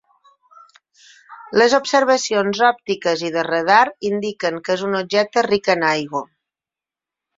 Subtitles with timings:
[1.61, 3.79] Les observacions òptiques i de radar
[4.11, 6.25] indiquen que és un objecte ric en aigua.